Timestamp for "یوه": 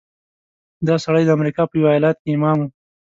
1.79-1.89